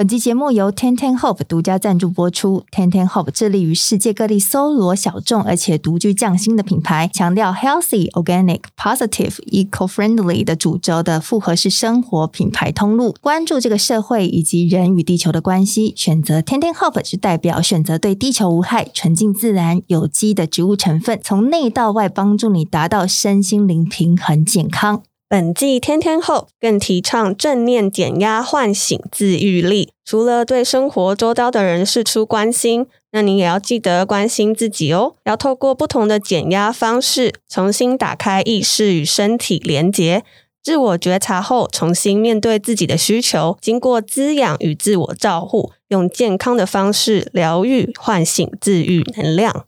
[0.00, 2.64] 本期节目由 Ten Ten Hope 独家赞助播出。
[2.72, 15.92] Ten Ten Hope 致力于世界各地搜罗小众而且独具匠心的品牌，强调 healthy、organic、positive、eco-friendly 的主轴的复合式生活品牌通路，关注这个社会以及人与地球的关系。
[15.94, 25.02] 选择 Ten Ten Hope 是代表选择对地球无害、纯净自然、有机的植物成分，从内到外帮助你达到身心灵平衡健康。
[25.30, 29.92] 本季天天后更提倡正念减压，唤醒自愈力。
[30.04, 35.14] 除了对生活周遭的人释出关心，那你也要记得关心自己哦。
[35.22, 40.24] 要透过不同的减压方式，重新打开意识与身体连结，
[40.60, 43.56] 自我觉察后，重新面对自己的需求。
[43.60, 49.66] 经过滋养与自我照护，用健康的方式疗愈、唤醒自愈能量。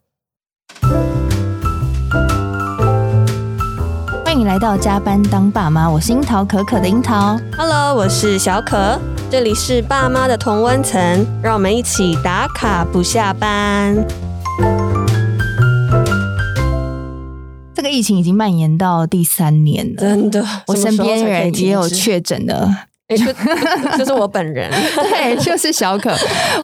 [4.33, 7.39] 欢迎来到加班当爸妈，我是樱桃可可的樱桃。
[7.55, 8.99] Hello，我是小可，
[9.31, 13.95] 这里是爸妈的同温层，让我们一起打卡不下班。
[17.75, 22.75] 这个疫情已经蔓延到第三年了，真的，我身边人也有确诊的。
[23.17, 23.27] 就
[23.99, 26.13] 就是我本人，对，就是小可。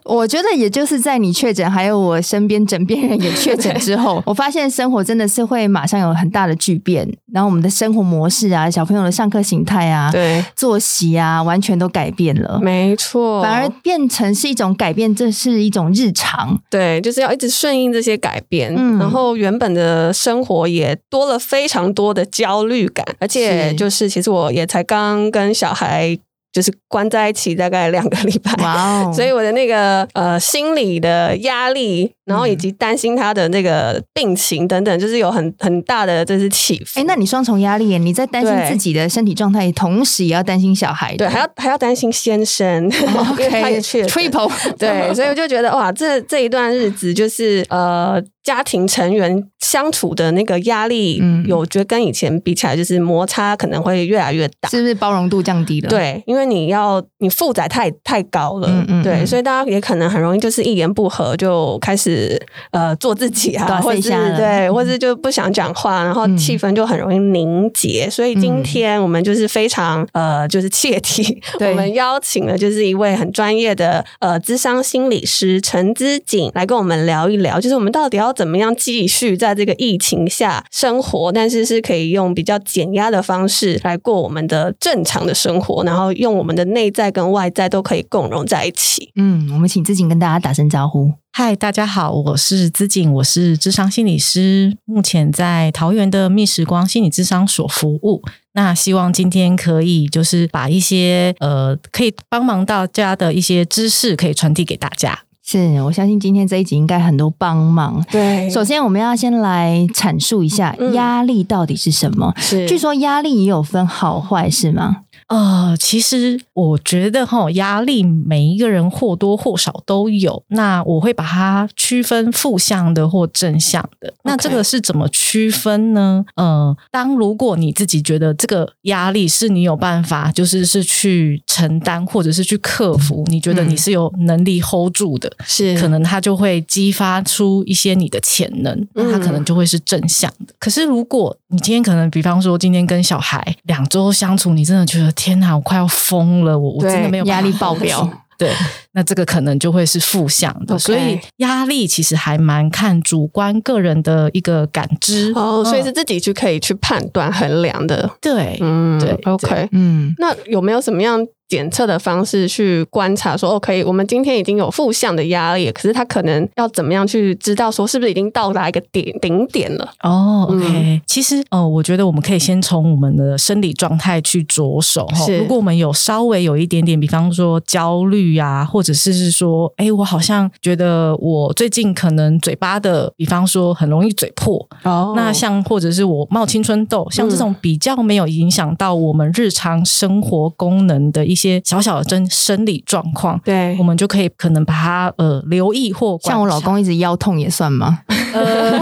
[0.03, 7.07] 我觉得也就是在你确诊，还有我身边枕边人也确诊之后，我发现生活真的是会马上有很大的巨变。
[7.31, 12.59] 然后我们的生活模式啊，小朋友的上课形态啊，对，作息啊，完全都改变了。
[12.61, 16.59] 没错，反而变成是一种改变，这是一种日常。
[16.69, 18.73] 对，就是要一直顺应这些改变。
[18.75, 26.17] 嗯，然后原本的生活也多了非常多的焦虑感，而且就是其实我也才刚跟小孩。
[26.51, 29.11] 就是关在一起大概两个礼拜，哇哦！
[29.13, 36.99] 所以我的那个呃心理的压力，然后以及担心他的那个病情等等，就是有很很大的就是起伏。
[36.99, 42.87] 哎，那你双重压力，你在担心自己的身体状态，同时也要担心小孩，对，还要还要担心先生，
[43.31, 48.21] OK，他也确实，triple，对，所以我就觉得哇，这这一段日子就是呃。
[48.49, 55.87] 家庭成员相处的那个压力，嗯，有觉得跟以前比起来，就是摩擦可能会越来越大，是不是包容度降低了？
[55.87, 68.05] 对，因为你要你负载太太高了，嗯嗯，对，所以大家也可能很容易就是一言不合就开始呃做自己啊，或者是对，或者是就不想讲话，然后气氛就很容易凝结。
[68.07, 78.33] 嗯、所以今天我们就是非常呃就是切题，我们邀请了就是一位很专业的呃智商心理师陈之锦来跟我们聊一聊，就是我们到底要。
[78.39, 81.29] 怎么样继续在这个疫情下生活？
[81.29, 89.11] 但是是可以用比较减压的方式来过我们的正常的生活，然后用我们的内在跟外在都可以共融在一起。
[89.17, 91.11] 嗯，我们请姿瑾跟大家打声招呼。
[91.33, 98.21] 嗨，大家好，我是资瑾，我是智商心理师，目前在桃园的觅时光心理智商所服务。
[98.53, 105.19] 那希望今天可以就是把一些呃可以帮忙大家的一些知识可以传递给大家。
[105.51, 108.05] 是，我相信今天这一集应该很多帮忙。
[108.11, 112.31] 对，首先我们要先来阐述一下压力到底是什么。
[112.37, 114.97] 是，据说压力也有分好坏，是吗？
[115.29, 120.43] 呃，其实我觉得哈，压力每一个人或多或少都有。
[120.47, 124.11] 那我会把它区分负向的或正向的。
[124.23, 126.25] 那这个是怎么区分呢？
[126.35, 140.51] 呃，当如果你自己觉得这个压力是你有办法，就是是去承担或者是去克服，你觉得你是有能力 hold 住的，是、嗯、可能它就会激发出一些你的潜能，那它可能就会是正向的。
[140.53, 145.13] 嗯、可是如果你今天可能，比方说今天跟小孩两周相处，你真的觉得。
[145.19, 146.57] 天哪，我快要疯了！
[146.57, 148.09] 我我真的没有压力爆表。
[148.37, 148.53] 对，
[148.93, 150.75] 那这个可能就会是负向的。
[150.75, 150.79] Okay.
[150.79, 158.09] 所以压力其实还蛮看主观个人的一个感知哦，oh, 所以是自己去可以去判断衡量的。
[158.21, 161.25] 对，嗯，对，OK，嗯，那有没有什么样？
[161.49, 169.89] 检测的方式去观察说，说 OK，我们今天已经有负向的压力，可是他可能要怎么样去知道说是不是已经到达一个顶顶点了？
[170.03, 175.25] 哦，OK，嗯，其实哦，我觉得我们可以先从我们的生理状态去着手哈。
[175.39, 191.39] 如果我们有稍微有一点点，比方说焦虑啊，或者是是说，哎，我好像觉得我最近可能嘴巴的，比方说很容易嘴破哦，那像或者是我冒青春痘，像这种比较没有影响到我们日常生活功能的一。
[191.39, 198.01] 些小小的真生理状况，对，我们就可以可能把它呃留意或像我老公一直腰痛也算吗？
[198.33, 198.77] 呃，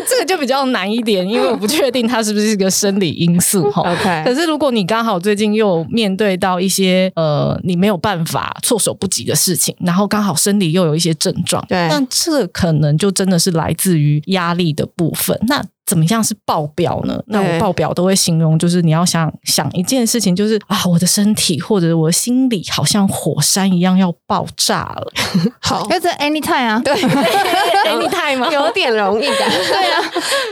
[0.08, 3.82] 这个就比较难一点，因为我不确定它是不是一个生理因素 哈。
[3.82, 15.38] OK，可是如果你刚好最近又面对到一些呃你没有办法措手不及的事情，然后刚好生理又有一些症状，对，那这可能就真的是来自于压力的部分。
[15.48, 17.18] 那怎么样是爆表呢？
[17.28, 25.10] 那我爆表都会形容，就是你要想想一件事情，就是啊，我的身体或者我的心里好像火山一样要爆炸了。
[25.60, 26.94] 好，那这 anytime 啊，对，
[27.88, 28.52] anytime 吗？
[28.52, 30.02] 有点容易的，对啊。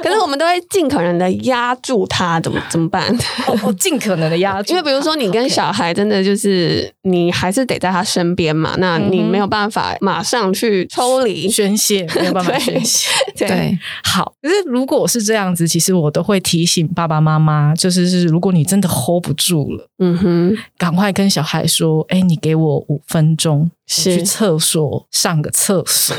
[0.02, 3.14] 可是我们都会尽可能的压住它，怎么怎么办？
[3.62, 13.10] 我尽可能的压住，因为比如说你跟小孩真的就是你还是得在他身边嘛，那你没有办法马上去抽离宣泄，没有办法 宣泄。
[13.36, 14.32] 对，好。
[14.40, 23.70] 可是如果是这样子，其实我都会提醒爸爸妈妈，就是是如果你真的 hold 不住了，嗯哼，赶快跟小孩说，哎，你给我五分钟。
[23.86, 26.16] 是去厕所上个厕所，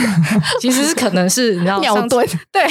[0.60, 2.62] 其实是可能是你知道尿遁， 对，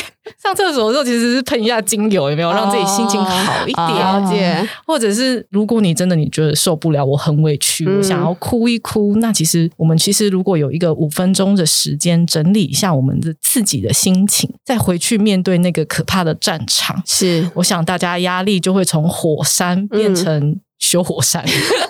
[0.42, 3.88] 上厕所的时候其实是喷一下精油，有没有让自己心情好一点？
[3.88, 4.69] 了解。
[4.86, 20.59] 或者是如果你真的你觉得受不了，我很委屈，我想要哭一哭，那其实我们其实如果有一个五分钟的时间整理一下我们的自己的心情，再回去面对那个可怕的战场，是我想大家压力就会从火山变成。
[20.80, 21.44] 修火山，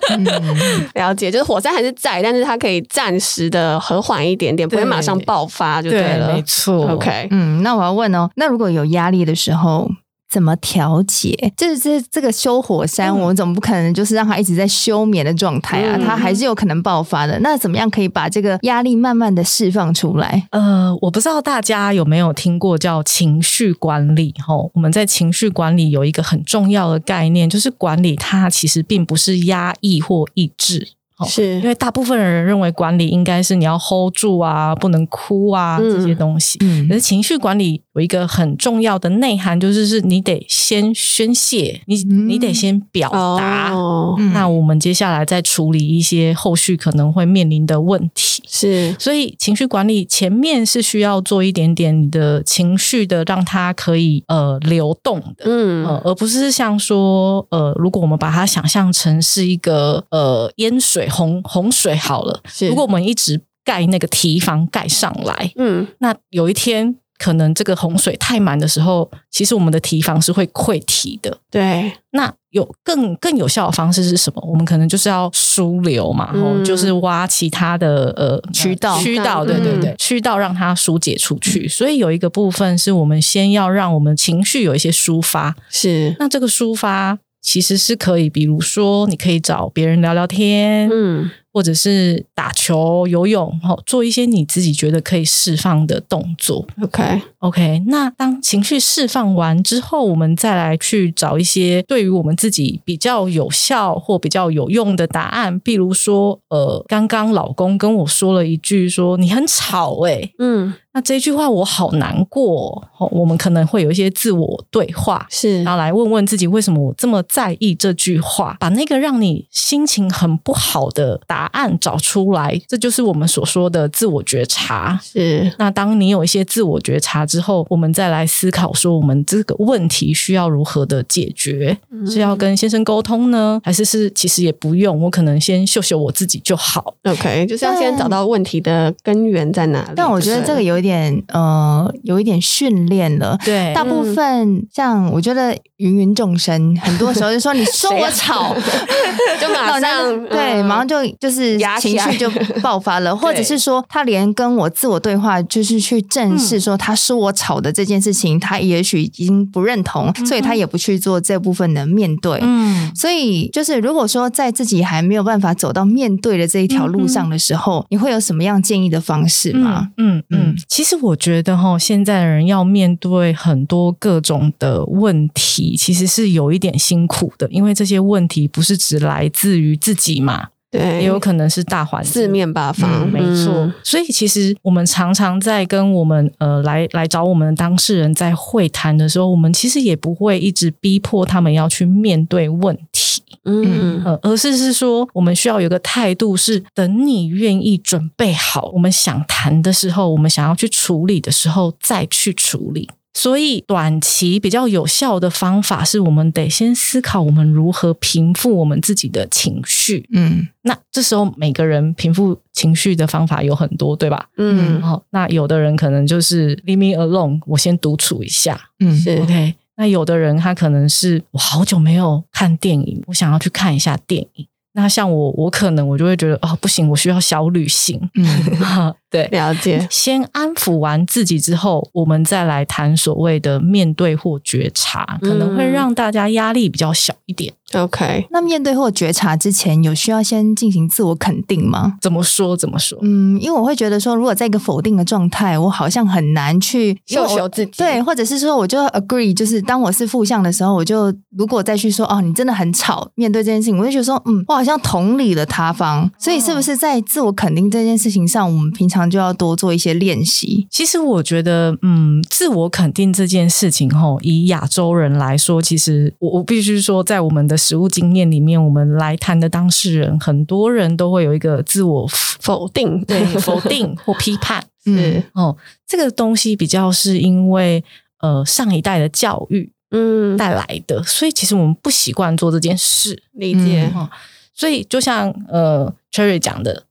[0.09, 0.23] 嗯，
[0.93, 6.87] 了解，就是火山还是在，但是它可以暂时的和缓一点点，不会马上爆发就对了，对，没错。
[6.91, 9.89] OK，嗯，那我要问哦，那如果有压力的时候？
[10.29, 11.53] 怎么调节？
[11.55, 17.39] 就是这这个修火山，嗯、我们总不可能就是让它一直在休眠的状态啊，嗯、它还是有可能爆发的。
[17.39, 20.47] 那怎么样可以把这个压力慢慢的释放出来？
[20.51, 24.33] 呃，我不知道大家有没有听过叫情绪管理？
[24.45, 30.89] 齁，我们在情绪管理有一个很重要的概念，就是管理它其实并不是压抑或抑制。
[31.25, 36.59] 是因为大部分人认为管理应该是你要 hold 住啊，不能哭啊、嗯、这些东西。
[36.61, 43.73] 嗯，可是情绪管理有一个很重要的内涵，就是是你得先宣泄，你、嗯、你得先表达。
[43.73, 48.43] 哦，那我们接下来再处理一些后续可能会面临的问题。
[48.47, 55.45] 是，所以情绪管理前面是需要做一点点你的情绪的，让它可以呃流动的。
[55.45, 61.09] 嗯、呃，而不是像说呃，如果我们把它想象成是一个呃淹水。
[61.15, 71.37] 洪洪水好了，是如果我们一直盖那个提防盖上来，嗯，那有一天可能这个洪水太满的时候，其实我们的堤防是会溃堤的。
[71.49, 74.41] 对，那有更更有效的方式是什么？
[74.47, 81.67] 我们可能就是要疏流嘛，然后、嗯、就是挖其他的呃渠道渠道，对对对，嗯、渠道让它疏解出去。
[81.67, 87.19] 所以有一个部分是我们先要让我们情绪有一些抒发，是那这个抒发。
[87.41, 96.67] 其实是可以，比如说，你可以找别人聊聊天，嗯，或者是打球、游泳，哈，做一些你自己觉得可以释放的动作。
[96.83, 97.81] OK，OK。
[97.87, 105.57] 那当情绪释放完之后，我们再来去找一些对于我们自己比较有效或比较有用的答案。
[105.61, 110.73] 比如说，呃，刚刚老公跟我说了一句，说你很吵，欸，诶嗯。
[110.95, 112.81] 那这句话我好难过，
[113.11, 124.99] 我们可能会有一些自我对话，是，然后来问问自己为什么我这么在意这句话，把那个让你心情很不好的答案找出来，这就是我们所说的自我觉察。
[125.01, 131.77] 是，那当你有一些自我觉察之后，我们再来思考说，我们这个问题需要如何的解决？
[131.91, 139.93] 嗯、是要跟先生沟通呢，还是是其实也不用，我可能先秀秀我自己就好？OK，就是要先找到问题的根源在哪里。
[139.95, 143.37] 但我觉得这个有一点呃，有一点训练了。
[143.43, 148.55] 对，大部分像我觉得芸芸众生，很多时候就说你说我吵，
[149.41, 151.34] 就马上对，马上就就是
[151.79, 152.29] 情绪就
[152.61, 162.39] 爆发了， 或者是说他连跟我自我对话，就是去正视说他说我吵的这件事情，他也许已经不认同，所以他也不去做这部分的面对。
[162.43, 169.89] 嗯，所以就是如果说在自己还没有办法走到面对的这一条路上的时候，你会有什么样建议的方式吗？
[169.97, 171.15] 嗯嗯，其实我。
[171.15, 183.71] 我觉得哈，现在的人要面对很多各种的问题，其实是有一点辛苦的，因为这些问题不是只来自于自己嘛，对，也有可能是大环境四面八方，嗯、没错。
[183.83, 193.23] 所以其实我们常常在跟我们呃来来找我们的当事人在会谈的时候，我们其实也不会一直逼迫他们要去面对问题。
[193.45, 202.89] 嗯，呃，而是是说，我们需要有个态度，是等你愿意准备好，我们想谈的时候，我们想要去处理的时候，再去处理。
[203.17, 210.05] 所以，短期比较有效的方法，是我们得先思考我们如何平复我们自己的情绪。
[210.11, 214.27] 嗯，那这时候每个人平复情绪的方法有很多，对吧？
[214.37, 218.59] 嗯，好，那有的人可能就是 leave me alone，我先独处一下。
[218.79, 219.55] 嗯，是 OK。
[219.77, 224.47] 那有的人他可能是我好久没有看电影，我想要去看一下电影。
[224.73, 227.97] 那像我，我可能我就会觉得哦，不行，我需要小旅行。
[228.15, 229.87] 嗯， 对，了解。
[229.89, 237.53] 先安抚完自己之后，我们再来谈所谓的面对或觉察，可能会让大家压力比较小一点。
[237.73, 241.97] OK，那面对或觉察之前，有需要先进行自我肯定吗？
[241.99, 242.55] 怎么说？
[242.55, 242.97] 怎么说？
[243.01, 247.71] 嗯，因为我会觉得说，如果在一个否定的状态，我好像很难去要求自己。
[247.77, 256.09] 对，或者是说，我就 agree，就是当我是负向的时候，我就如果再去说哦，你真的很吵，面对这件事情，我就觉得说，嗯，我好像同理了他方。
[256.19, 260.67] 所以，是不是在自我肯定这件事情上，我们平常就要多做一些练习？
[260.69, 275.55] 其实，我觉得，嗯，自我肯定这件事情，吼，以亚洲人来说，其实我我必须说，在我们的实务经验里面，我们来谈的当事人，很多人都会有一个自我否定，对， 否定或批判， 是哦，
[275.87, 277.83] 这个东西比较是因为
[278.21, 284.09] 呃上一代的教育，嗯，带来的，所以其实我们不习惯做这件事，理解，哦，
[284.53, 286.83] 所以就像呃 Cherry 讲的。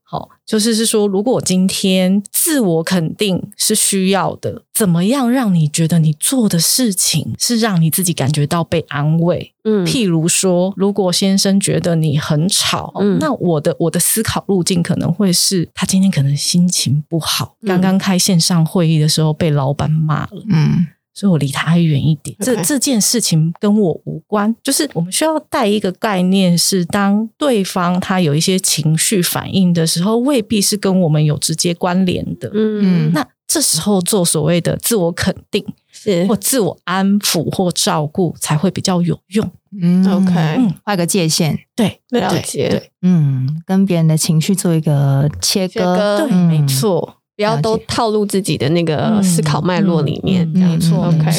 [0.46, 9.52] 就是是说，如果今天自我肯定是需要的，怎么样让你觉得你做的事情是让你自己感觉到被安慰？
[9.64, 20.86] 嗯，譬如说，如果先生觉得你很吵，嗯，那我的我的思考路径可能会是他今天可能心情不好，刚刚开线上会议的时候被老板骂了，嗯。
[21.14, 22.36] 所以我离他还远一点。
[22.40, 32.50] 这这件事情跟我无关，就是我们需要带一个概念，是当对方他有一些情绪反应的时候，未必是跟我们有直接关联的。
[32.52, 39.48] 嗯，那这时候做所谓的自我肯定，是或自我安抚或照顾才会比较有用。
[39.80, 47.16] 嗯，OK，嗯，画个界限，对，了解，对，嗯，跟别人的情绪做一个切割，对，没错。
[47.36, 50.92] 不要都套路自己的那个思考脉络里面，这样子。
[50.94, 51.30] OK，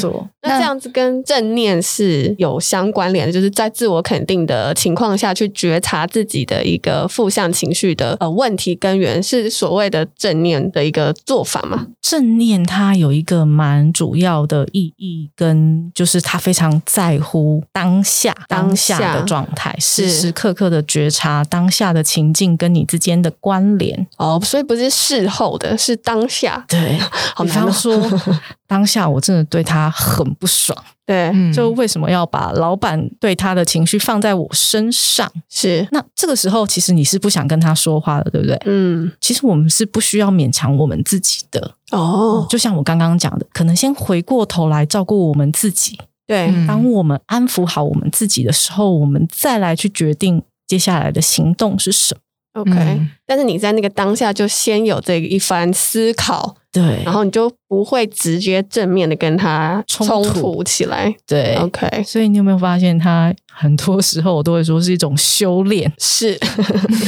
[0.42, 11.88] 那这样子跟正念是有相关联的，就是在自我肯定的情况下去觉察自己的一个负向情绪的呃问题根源，是所谓的正念的一个做法吗？
[12.02, 24.06] 正念它有一个蛮主要的意义，跟就是他非常在乎当下当下的状态，时时刻刻的觉察当下的情境跟你之间的关联。
[24.18, 25.76] 哦，所以不是事后的。
[25.86, 26.98] 是当下，对，
[27.36, 28.02] 好比方说，
[28.66, 30.76] 当下我真的对他很不爽，
[31.06, 35.32] 对，就为什么要把老板对他的情绪放在我身上？
[35.48, 38.60] 是，那这个时候其实你是不想跟他说话的，对不对？
[38.66, 42.48] 嗯，其实我们是不需要勉强我们自己的哦。
[42.50, 52.22] 就像我刚刚讲的，可能先回过头来照顾我们自己，对，当我们安抚好我们自己的时候，我们再来去决定接下来的行动是什么。
[52.56, 60.64] OK，嗯，但是你在那个当下就先有这一番思考，对，然后你就不会直接正面的跟他冲突。
[60.66, 62.04] 起来，对，OK。
[62.04, 63.34] 所以你有没有发现他？
[63.58, 66.38] 很多时候我都会说是一种修炼，是，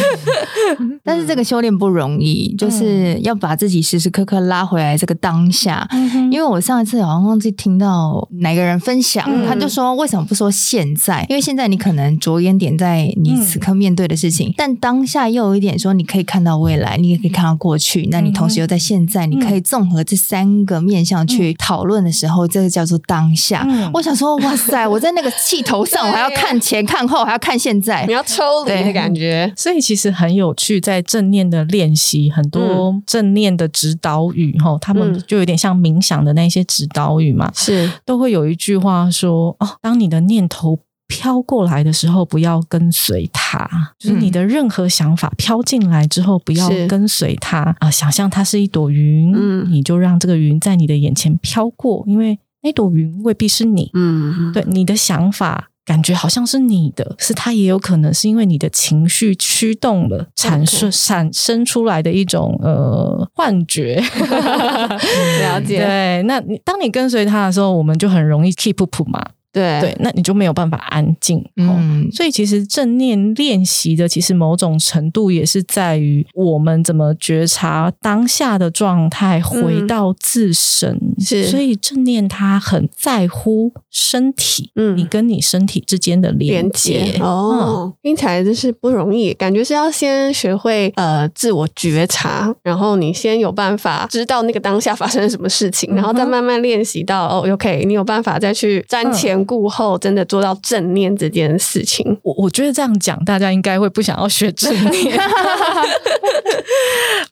[1.03, 5.85] 但是这个修炼不容易，就是要把自己时时刻刻拉回来这个当下。
[5.91, 11.25] 嗯、因为我上一次好像忘记听到哪个人分享，嗯、他就说为什么不说现在？
[11.27, 23.65] 因为现在你可能着眼点在你此刻面对的事情，嗯、但当下又有一点说你可以看到未来，你也可以看到过去，那你同时又在现在，你可以综合这三个面向去讨论的时候，这个叫做当下。
[23.67, 26.27] 嗯、我想说，哇塞， 我在那个气头上，我还要。
[26.37, 30.79] 看前看后，还要看现在，你要抽离的感觉，所以其实很有趣。
[30.79, 37.91] 在正念的练习，很多正念的指导语，哈、嗯，他们就有点像冥想的那些指导语嘛，是。
[38.05, 40.77] 都会有一句话说：哦，当你的念头
[41.07, 55.69] 飘过来的时候，不要跟随它，就是你的任何想法飘进来之后，不要跟随它啊、呃，想象它是一朵云，嗯，你就让这个云在你的眼前飘过，因为那朵云未必是你，嗯，对，你的想法。
[55.87, 63.95] 感觉好像是你的，是它也有可能是因为你的情绪驱动了，产生产生出来的一种呃幻觉。
[65.39, 65.79] 了解。
[65.79, 69.25] 对，那你当你跟随他的时候，我们就很容易 keep up 嘛。
[69.57, 71.43] 对对，那你就没有办法安静。
[71.55, 80.99] 嗯，所以其实正念练习的，其实某种程度也是在于我们怎么觉察当下的状态，回到自身。
[81.19, 87.17] 是，所以正念它很在乎身体，嗯，你跟你身体之间的连接。
[87.19, 99.46] 哦，听起来真是不容易，感觉是要先学会呃自我觉察，然后你先有办法知道那个当下发生了什么事情，然后再慢慢练习到哦，OK，你有办法再去瞻前。
[99.47, 105.17] 顾后真的做到正念这件事情，我我觉得这样讲，大家应该会不想要学正念。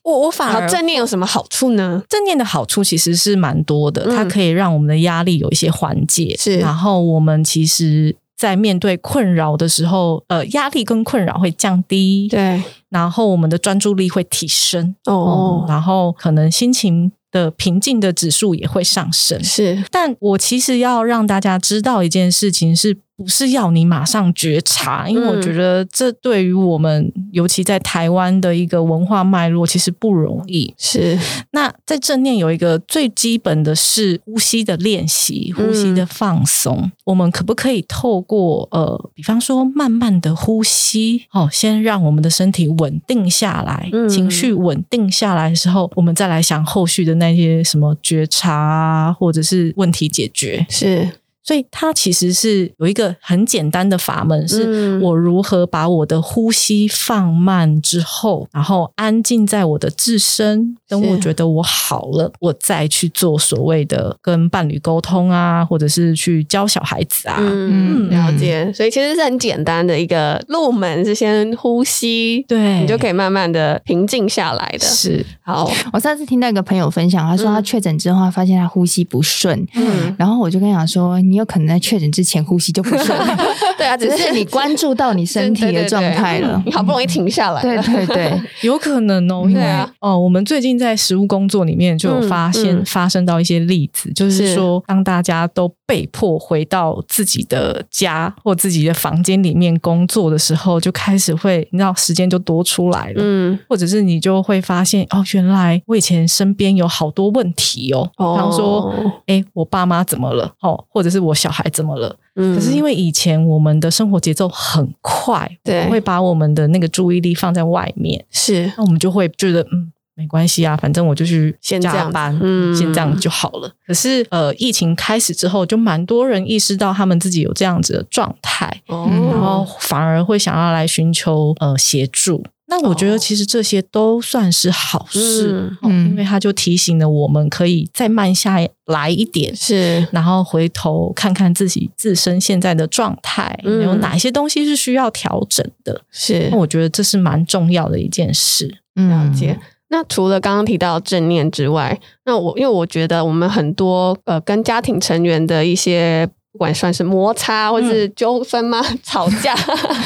[0.02, 2.02] 我我反而正念有什么好处呢？
[2.08, 6.58] 正念的好处其实是蛮多的，嗯、它可以让我们的压力有一些缓解，是。
[6.58, 19.42] 然后我们其实在面对困扰的时候，呃，压力跟困扰会降低，对，然后我们的专注力会提升，哦、嗯，然后可能心情的平静的指数也会上升。
[19.44, 23.05] 是，但我其实要让大家知道一件事情是。
[23.16, 30.74] 不是要你马上觉察，因为我觉得这对于我们，嗯、尤其在台湾的一个文化脉络，其实不容易。
[30.76, 31.18] 是，
[31.52, 36.78] 那在正念有一个最基本的是呼吸的练习，呼吸的放松。
[36.82, 50.66] 嗯、我们可不可以透过呃，比方说慢慢的呼吸，哦，先让我们的身体稳定下来，嗯、情绪稳定下来的时候，我们再来想后续的那些什么觉察啊，或者是问题解决。
[50.68, 51.08] 是。
[51.46, 67.36] 所以它其实是有一个很简单的法门，是我如何把我的呼吸放慢之后，然后安静在我的自身，等我觉得我好了，我再去做所谓的跟伴侣沟通啊，或者是去教小孩子啊。
[67.38, 68.72] 嗯，了解。
[68.72, 74.84] 所以其实是很简单的一个入门，是先呼吸，对，你就可以慢慢的平静下来的。
[74.84, 75.24] 是。
[75.42, 81.35] 好，我上次听到一个朋友分享，他说他确诊之后，他发现他呼吸不顺，嗯，然后我就跟他讲说，你。
[81.36, 83.08] 你有可能在确诊之前呼吸就不顺，
[83.76, 89.62] 对啊，只是你关注到你身体的状态了，你好不容易停下来，对对对， 有可能哦，因为
[90.00, 94.46] 哦，我们最近在实务工作里面就有发现发生到一些例子，就是。
[94.56, 108.92] 说当大家都被迫回到自己的家或自己的房间里面工作的时候，就开始会你知道时间就多出来了，嗯，或者是你就会发现哦，原来我以前身边有好多问题哦，比方说，
[109.26, 110.52] 哎，我爸妈怎么了？
[110.60, 112.16] 哦，或者是我小孩怎么了？
[112.34, 123.70] 嗯，可是因为以前我们的生活节奏很快，对，会把我们的那个注意力放在外面，是，那我们就会觉得嗯，没关系啊，反正我就去先加班，嗯，先这样就好了。
[123.86, 132.42] 可是呃，疫情开始之后，就蛮多人意识到他们自己有这样子的状态，哦，然后反而会想要来寻求呃协助。
[132.68, 138.56] 那我觉得其实这些都算是好事，嗯，因为他就提醒了我们可以再慢下
[138.86, 146.48] 来一点，是，然后回头看看自己自身现在的状态，嗯，有哪些东西是需要调整的，是。
[146.50, 148.78] 那我觉得这是蛮重要的一件事。
[148.96, 149.56] 嗯，了解。
[149.88, 156.28] 那除了刚刚提到正念之外，那我因为我觉得我们很多呃跟家庭成员的一些。
[156.56, 158.80] 不管算是摩擦或是纠纷吗？
[158.90, 159.54] 嗯、 吵架，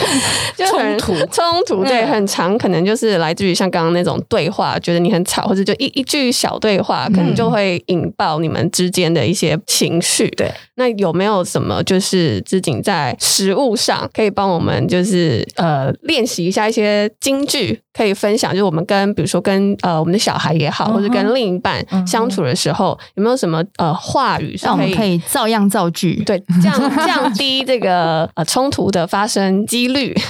[0.58, 10.28] 就很冲突，冲突对，很长，可能就是来自于像刚刚那种对话，觉得你很吵，或者就一一句小对话，可能就会引爆你们之间的一些情绪。
[10.30, 17.80] 对，那有没有什么就是姿瑾在食物上可以帮我们，就是呃练习一下一些金句？
[17.92, 26.22] 可以分享，就是我们跟比如说跟呃我们的小孩也好，或者跟另一半相处的时候，有没有什么呃话语我们可以照样造句？
[26.24, 30.14] 对，降 降低这个呃冲突的发生几率。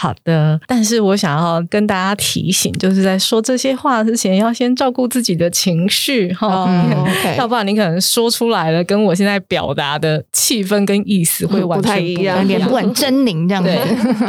[0.00, 13.76] 好的，但是我想要跟大家提醒，就是在说这些话之前，要先照顾自己的情绪哈，哦嗯 okay、要不然你可能说出来了，跟我现在表达的气氛跟意思会完全不太一样，脸不很狰狞这样子，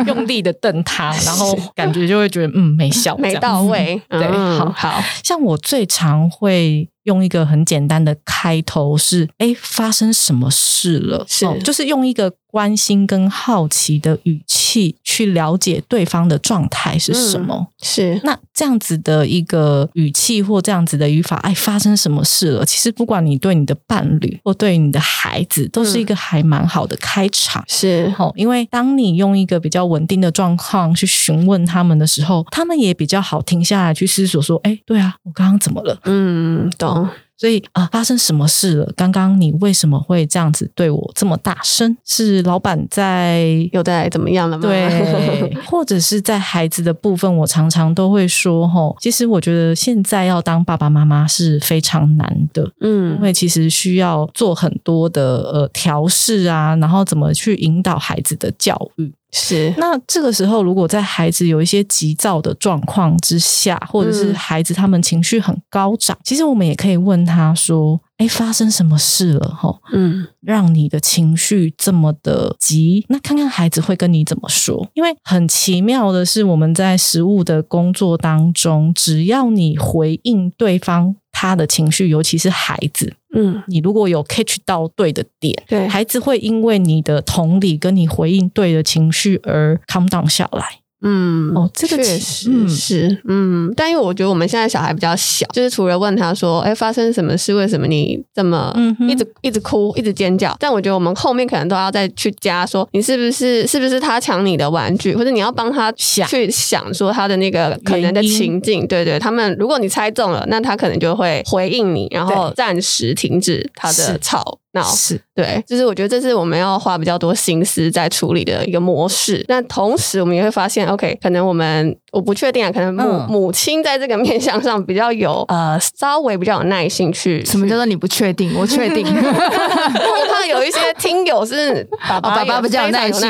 [0.07, 5.03] 用力的瞪他，然后 感觉就会觉得嗯没效，没到位，对，嗯、好好。
[5.23, 6.89] 像我最常会。
[7.03, 11.25] 用一个很简单的开头是，哎，发生什么事了？
[11.27, 17.55] 是，哦，就是用一个关心跟好奇的语气去了解对方的状态是什么。
[17.55, 22.65] 嗯，是，那这样子的一个语气或这样子的语法，哎，发生什么事了？
[22.65, 27.63] 其实不管你对你的伴侣或对你的孩子，都是一个还蛮好的开场。
[27.67, 35.97] 是，哦，因为当你用一个比较稳定的状况去询问他们的时候，他们也比较好停下来去思索说，哎，对啊，我刚刚怎么了？
[36.03, 36.88] 嗯，懂。
[37.37, 38.93] 所以啊，发生什么事了？
[38.97, 41.95] 刚刚你为什么会这样子对我这么大声？
[42.03, 44.61] 是老板在又在怎么样了吗？
[44.61, 59.13] 对， 或者是在孩子的部分，我常常都会说，吼，其实我觉得现在要当爸爸妈妈是非常难的，嗯，因为其实需要做很多的呃调试啊，然后怎么去引导孩子的教育。
[59.31, 69.55] 是，那这个时候，如果在孩子有一些急躁的状况之下，或者是孩子他们情绪很高涨，嗯、其实我们也可以问他说：“哎，发生什么事了？
[69.55, 73.05] 吼，嗯，让你的情绪这么的急？
[73.09, 74.89] 那看看孩子会跟你怎么说。
[74.95, 97.53] 因为很奇妙的是，我们在实务的工作当中，只要你回应对方。”他的情绪，尤其是孩子，嗯，你如果有 catch 到对的点，对，孩子会因为你的同理跟你回应对的情绪而 calm down 下来，嗯，哦，这个确实是，嗯，但因为我觉得我们现在小孩比较小，就是除了问他说，哎，发生什么事？
[97.53, 98.73] 为什么你这么
[99.07, 100.55] 一直一直哭，一直尖叫？
[100.59, 114.59] 但我觉得我们后面可能都要再去加说，你是不是是不是他抢你的玩具，或者你要帮他想去想说他的那个可能的情境，对对，他们如果你猜中了，那他可能就会回应你，然后暂时停止他的吵。
[114.73, 119.43] 闹是对，就是我觉得这是我们要花比较多心思在处理的一个模式。
[119.47, 127.43] 那同时，我们也会发现，OK，可能我们我不确定啊，可能母、嗯、母亲在这个面向上比较有呃，稍微比较有耐心去。
[127.45, 128.53] 什么叫做你不确定？
[128.57, 129.05] 我确定。
[129.09, 133.21] 我看有一些听友是 爸爸，爸爸比较有耐心，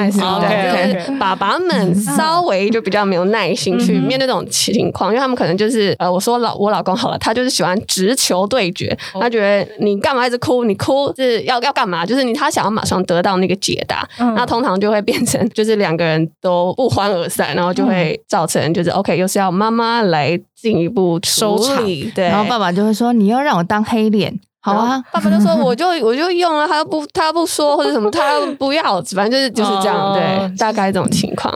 [0.42, 10.64] 对，就是爸爸们稍微就比较没有耐心去面对这种情况，因为他们可能就是呃，我说老我老公好了，他就是喜欢直球对决，他觉得你干嘛一直哭？
[10.64, 12.06] 你哭是要要干嘛？
[12.06, 21.84] 就是你他想要马上得到那个解答，嗯、那通常就会变成 就是两个人都不欢而散，然后就会造成就是 OK，又是要妈妈来进一步收场，
[22.16, 24.40] 对，然后爸爸就会说你要让我当黑脸。
[24.74, 31.52] 好啊，爸爸就说我就 我就用了，他不他不说或者什么，他不要，反正就是就是这样，对，大概这种情况。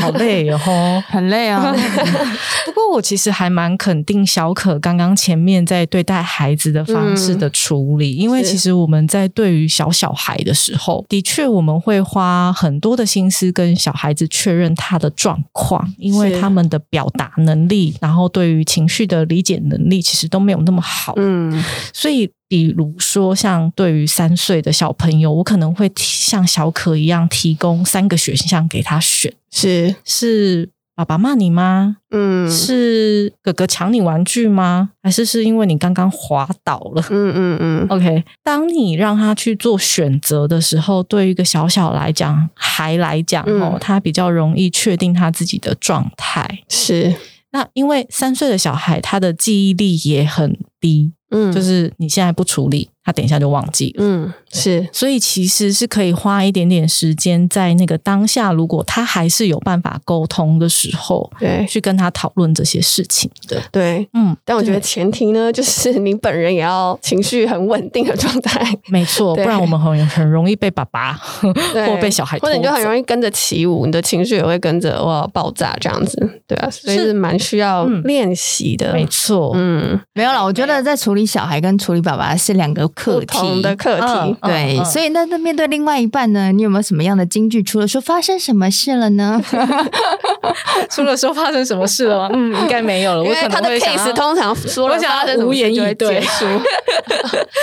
[0.00, 0.58] 好累哦，
[1.08, 1.74] 很累啊。
[2.64, 21.14] 不过我其实还蛮肯定小可刚刚前面在对待孩子的方式的处理，因为其实我们在对于小小孩的时候，的确我们会花很多的心思跟小孩子确认他的状况，因为他们的表达能力，然后对于情绪的理解能力，其实都没有那么好。
[21.16, 22.30] 嗯，所以。
[22.48, 31.98] 比如说，像对于三岁的小朋友，我可能会像小可一样提供三个选项给他选：是是爸爸骂你吗？
[32.10, 34.90] 嗯，是哥哥抢你玩具吗？
[35.02, 37.04] 还是是因为你刚刚滑倒了？
[37.10, 37.86] 嗯嗯嗯。
[37.88, 46.62] OK，当你让他去做选择的时候，对于一个小小来讲，孩来讲哦，他比较容易确定他自己的状态。
[46.68, 47.14] 是。
[47.50, 51.12] 那因为三岁的小孩，他的记忆力也很低。
[51.30, 54.04] 嗯，就是你现在不处理，他等一下就忘记了。
[54.04, 63.62] 嗯，是，所以其实是可以花一点点时间，在那个当下，如果他还是有办法沟通的时候，对，去跟他讨论这些事情的。
[63.70, 68.66] 对，嗯，但我觉得前提呢，就是你本人也要情绪很稳定的状态。
[68.88, 71.12] 没错，不然我们很很容易被爸爸
[71.42, 76.16] 或被小孩，或者你就很容易跟着起舞，你的情绪也会跟着哇爆炸这样子。
[76.46, 77.18] 对啊，所以是。
[77.18, 78.92] 蛮需要练习的。
[78.92, 82.88] 没错，嗯，没有了，我觉得在处理小孩跟处理爸爸是两个。
[82.98, 87.62] 课题的课题，对，所以那那面对另外一半呢，你有没有什么样的金句？
[87.62, 89.40] 除了说发生什么事了呢？
[90.90, 92.30] 除了说发生什么事了吗？
[92.34, 93.24] 嗯，应该没有了。
[93.24, 96.20] 因为他的 case 通常说了发生无言以对。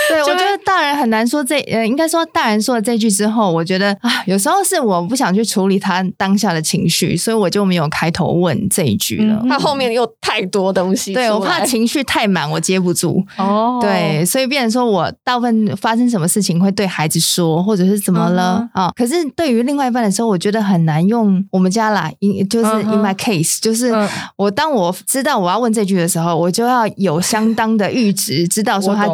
[0.08, 9.42] 对，我觉得大人很难说这，呃，应该说大人说了这句之后，我觉得啊，有时候是我不想去处理他当下的情绪，所以我就没有开头问这一句了。
[9.48, 13.24] 他后面又太多东西，对，我怕情绪太满，我接不住。
[13.36, 13.45] 哦，
[13.80, 15.12] 对，所以变成说我。
[15.24, 18.90] 大部分发生什么事情会对孩子说，或者是怎么了啊、uh huh.
[18.90, 18.92] 哦？
[18.94, 23.62] 可是对于另外一半的时候，我觉得很难用我们家啦，in，就是 in my case，、uh huh.
[23.62, 23.92] 就是
[24.36, 29.06] 我当我知道我要问这句的时候，我就要有相当的阈值，知道说他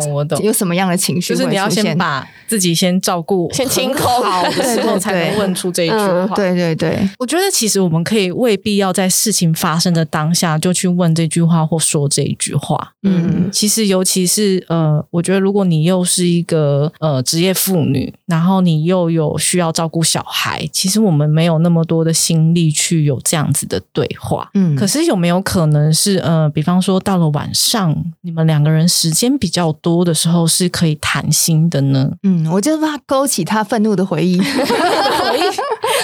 [0.43, 6.35] 有什么样的情绪，就是你要先把自己先照顾、先清空好的时候， 才能问出这一句话。
[6.35, 12.93] 对对对，我觉得其实我们可以未必要在事情发生的当下就去问这句话或说这一句话。
[13.03, 24.51] 嗯，其实尤其是呃，我觉得如果你又是一个呃职业妇女，然后你又有需要照顾小孩，其实我们没有那么多的心力去有这样子的对话。
[24.55, 32.11] 嗯，可是有没有可能是呃，比方说到了晚上，你们两个人时间比较多的时候，是可以谈心的呢？
[32.23, 35.43] 嗯，我就怕勾起他愤怒的回忆，回忆，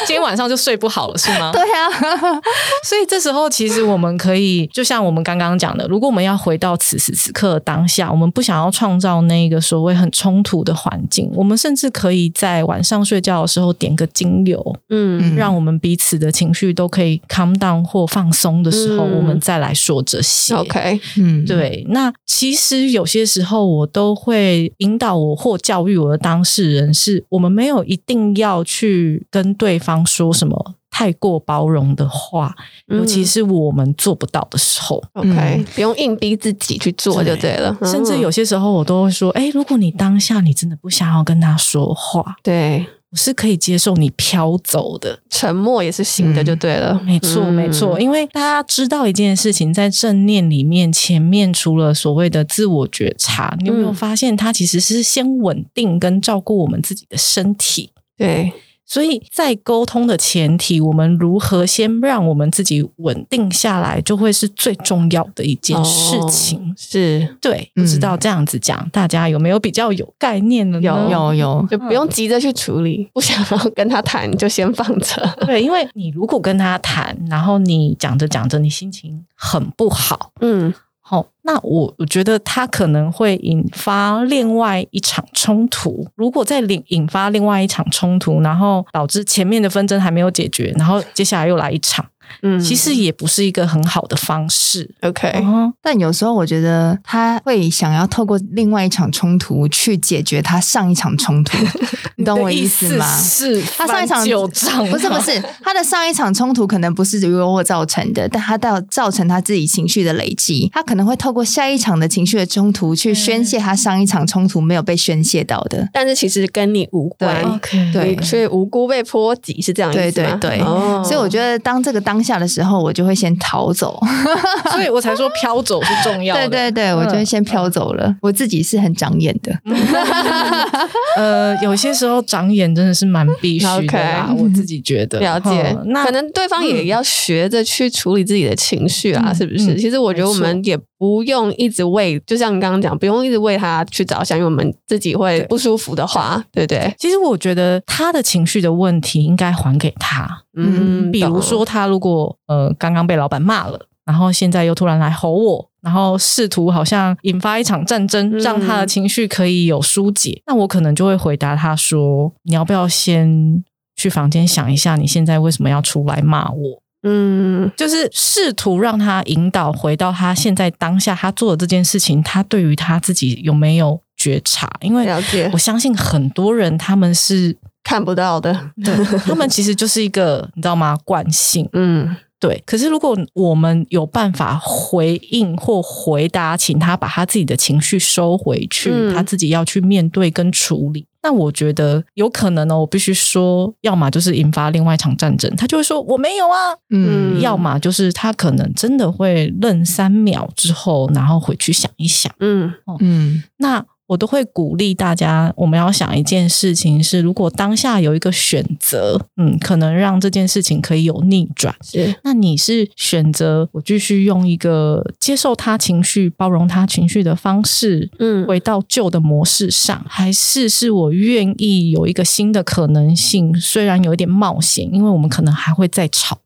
[0.07, 1.51] 今天晚上就睡不好了，是吗？
[1.53, 1.89] 对啊，
[2.85, 20.55] 所以这时候其实我们可以，就像我们刚刚讲的，如果我们要回到此时此刻当下，我们不想要创造那个所谓很冲突的环境，我们甚至可以在晚上睡觉的时候点个精油，嗯，让我们彼此的情绪都可以 calm down 或放松的时候，嗯、我们再来说这些。
[20.55, 21.85] OK，嗯，对。
[21.91, 30.75] 那其实有些时候我都会引导我或教育我的当事人，是我们没有一定要去跟对方说什么。
[30.99, 32.53] 太过包容的话，
[32.89, 37.73] 尤其是我们做不到的时候，OK，、嗯、不用硬逼自己去做就对了。
[37.79, 46.99] 对，甚至有些时候，我都会说：“哎、欸，如果你当下你真的不想要跟他说话，对，我是可以接受你飘走的，沉默也是行的，就对了。
[47.01, 57.93] 嗯”没错，没错，因为大家知道一件事情，在正念里面，前面除了所谓的自我觉察，你有没有发现，它其实是先稳定跟照顾我们自己的身体？
[58.17, 58.53] 对。
[58.89, 66.59] 所以在沟通的前提，我们如何先让我们自己稳定下来，就会是最重要的一件事情。
[66.59, 70.81] 哦、是对，不知道这样子讲，嗯、大家有没有比较有概念呢？
[70.81, 75.37] 有有有，就不用急着去处理，嗯、不想要跟他谈，就先放着。
[75.45, 80.73] 对，因为你如果跟他谈，然后你讲着讲着，你心情很不好，嗯。
[81.11, 86.07] 好，那我我觉得他可能会引发另外一场冲突。
[86.15, 92.05] 如果再引引发另外一场冲突，然后导致前面的纷争还没有解决，然后接下来又来一场。
[92.43, 94.89] 嗯，其实也不是一个很好的方式。
[95.03, 101.57] OK，嗯，但有时候我觉得他会想要透过另外一场冲突去解决他上一场冲突，
[102.17, 103.17] 你懂我意思吗？
[103.17, 117.43] 是，他上一场有账，不是不是，他的上一场冲突可能不是由我造成的，但他到造成他自己情绪的累积，他可能会透过下一场的情绪的冲突去宣泄他上一场冲突没有被宣泄到的，但是其实跟你无关。
[117.45, 120.11] OK，对，所以无辜被波及是这样意思吗？
[120.13, 123.99] 对对对，哦，所以我觉得当这个当下的时候，我就会先逃走，
[124.73, 126.49] 所以我才说飘走是重要的。
[126.49, 128.15] 对对对，我就会先飘走了。
[128.23, 129.53] 我自己是很长眼的，
[131.17, 134.35] 呃，有些时候长眼真的是蛮必须的啦。
[134.37, 139.77] 我自己觉得了解，那可能对方也要学着去处理自己的情绪啊，是不是？
[139.77, 146.93] 其实我觉得我们也不用一直为，就像你刚刚讲，不用一直为他去着想，因为我们自己会不舒服的话，对不对？
[146.99, 150.43] 其实我觉得他的情绪的问题应该还给他。
[150.57, 163.63] 嗯，比如说他如果呃刚刚被老板骂了，然后现在又突然来吼我，然后试图好像引发一场战争，让他的情绪可以有疏解，那我可能就会回答他说：“你要不要先
[163.95, 174.71] 去房间想一下，你现在为什么要出来骂我？”嗯，就是试图让他引导回到他现在当下他做的这件事情，他对于他自己有没有觉察？
[174.81, 177.57] 因为了解我相信很多人他们是。
[177.85, 178.53] 看不到的，
[178.85, 180.95] 对，他们其实就是一个，你知道吗？
[181.07, 182.63] 惯性，嗯，对。
[182.67, 192.79] 可是如果我们有办法回应或回答，请他把他自己的情绪收回去，嗯、他自己要去面对跟处理，那我觉得有可能呢。
[192.79, 203.85] 我必须说，要么就是引发另外一场战争，他就会说我没有啊，嗯，要么就是他可能真的会愣三秒之后，然后回去想一想，嗯嗯，那。
[204.09, 223.55] 我都会鼓励大家，我们要想一件事情是：如果当下有一个选择，嗯，可能让这件事情可以有逆转，是，那你是选择我继续用一个接受他情绪、包容他情绪的方式，嗯，回到旧的模式上，还是是我愿意有一个新的可能性？
[223.61, 226.39] 虽然有一点冒险，因为我们可能还会再吵。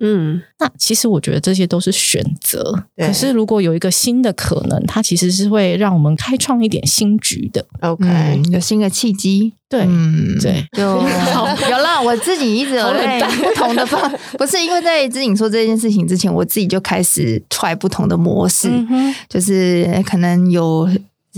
[0.00, 2.84] 嗯，那其实我觉得这些都是选择。
[2.94, 7.64] 对可是如果有一个新的可能，它其实是会让我们开创一点新局的。
[7.80, 9.52] OK，、嗯、有新的契机。
[9.68, 11.00] 对，嗯，对，有
[11.32, 12.00] 好 有啦。
[12.00, 20.88] 我自己一直有在不同的方， 不是因为在姿颖说这件事情之前，我自己就开始 try 不同的模式，嗯、就是可能有。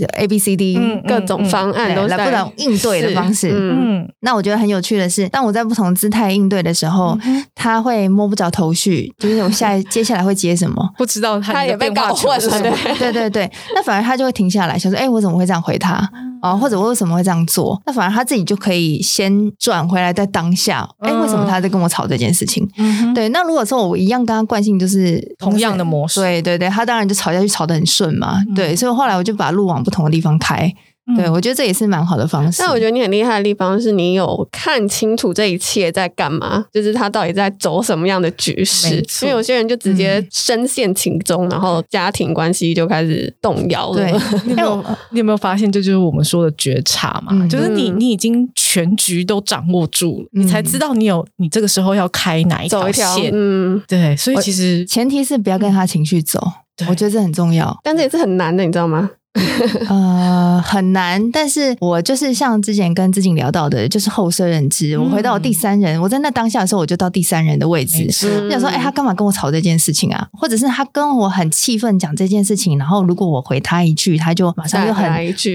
[0.05, 3.49] A B C D 各种方案都来不同应对的方式。
[3.53, 7.17] 嗯，那我觉得很有趣的是，当我在不同姿态应对的时候，
[7.55, 12.59] 他会摸不着头绪，就是我下 接下来会接什么，不知道他也被搞混了。
[12.61, 16.09] 对 对对对，那反而他就会停下来，想说：“哎，我怎么会这样回他？
[16.41, 22.67] 啊，或者我为什么会这样做？”那反而他自己就可以先转回来，在当下，哎，为什么他在跟我吵这件事情？
[23.13, 23.27] 对。
[23.29, 28.41] 那如果说我一样跟他惯性就是同样的模式，对对对，他当然就吵下去吵得很顺嘛。
[28.55, 30.71] 对，所以后来我就把路往不同的地方开。
[31.17, 32.61] 对，我觉得这也是蛮好的方式。
[32.61, 39.01] 那我觉得你很厉害的地方是你有看清楚这一切在干嘛，就是他到底在走什么样的局势。
[39.07, 43.95] 错因为有些人就直接深陷情中，嗯、然后家庭关系就开始动摇了。
[43.95, 44.11] 对，
[44.45, 47.29] 你有没有，你有没有发现，这就是我们说的觉察嘛？
[47.31, 53.31] 嗯、就是你你已经全局都掌握住了，嗯、你才知道你有你这个时候要开哪一条线。
[53.33, 56.39] 嗯，对，所以其实前提是不要跟他情绪走，
[56.87, 59.09] 我觉得这很重要，但这也是很难的，你知道吗？
[59.87, 64.97] 呃，很难，但是我就是像之前跟志景聊到的，就是后设认知。
[64.97, 68.11] 我回到我第三人，我在那当下的时候，我就到第三人的位置，你
[68.49, 70.27] 想说，哎，他干嘛跟我吵这件事情啊？
[70.33, 75.07] 或者是他跟我很气愤讲这件事情，然后如果我回他一句，他就马上又很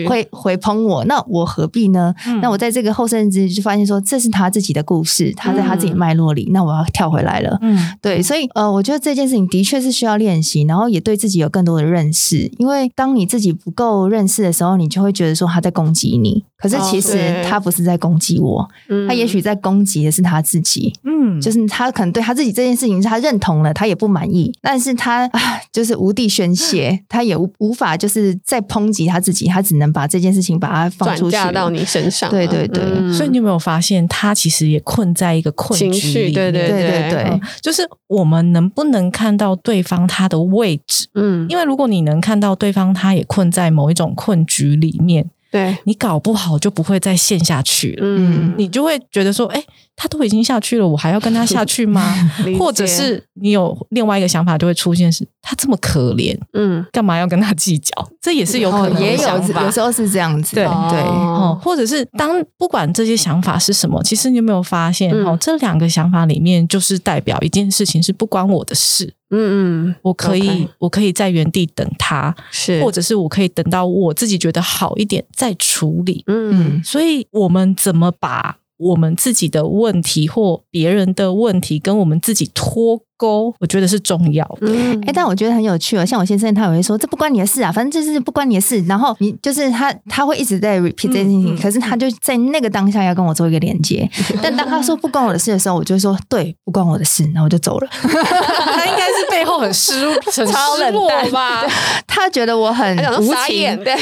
[0.06, 2.14] 会回喷我，那我何必呢？
[2.40, 7.58] 那我在这个后设认知就发现说，这是他自己的故事，他在他自己脉络里，那我要跳回来了。
[7.60, 13.52] 嗯，对，所以呃，我觉得这件事情的确是需要练习，然后也对自己有更多的认识，因为当你自己。
[13.64, 16.44] 不够认识的时候，你就会觉得说他在攻击你。
[16.56, 18.68] 可是其实他不是在攻击我，哦、
[19.06, 20.92] 他也许在攻击的是他自己。
[21.04, 32.30] 嗯，就是他可能对他自己这件事情是他认同了，他也不满意，但是他啊，就是无地宣泄， 他也无无法就是再抨击他自己，他只能把这件事情把它放出去，到你身上。
[32.30, 36.00] 对对对，嗯、所以你有没有发现，他其实也困在一个困局里面？
[36.00, 36.64] 情绪，对对。
[36.64, 41.06] 对对对、嗯，就是我们能不能看到对方他的位置？
[41.14, 45.30] 嗯，因为如果你能看到对方，他也困在某一种困局里面。
[45.50, 49.64] 对，你搞不好就不会再陷下去了，嗯，你就会觉得说，哎，
[49.94, 52.12] 他都已经下去了，我还要跟他下去吗？
[52.58, 57.92] 或者是你有另外一个想法就会出现是，他这么可怜，嗯，干嘛要跟他计较？
[58.20, 59.22] 这也是有可能，也有
[59.62, 60.64] 有时候是这样子，对。
[60.64, 69.14] 对，哦，或者是当不管这些想法是什么，其实你有没有发现，哦，这两个想法里面就是代表一件事情是不关我的事。
[69.30, 70.68] 嗯嗯，我可以，Okay.
[70.78, 76.22] 我可以在原地等他，是，或者是我可以等到我自己觉得好一点再处理。
[76.26, 84.66] 嗯，所以我们怎么把我们自己的问题或别人的问题跟我们自己脱钩，我觉得是重要的。
[84.66, 86.04] 嗯，哎、欸，但我觉得很有趣哦。
[86.04, 91.54] 像我先生，他也会说：“这不关你的事啊，反正这是不关你的事。”然后你就是他，他会一直在 repeat 这件事情。
[91.54, 94.06] 嗯、可是他就在那个当下要跟我做一个连接。
[94.32, 97.88] 嗯、但当他说不关我的事的时候，我就说：“对，不关我的事。”然后我就走了。
[97.92, 101.64] 他 应该是背后很失落，很失落吧？
[102.06, 103.94] 他觉得我很无情，对。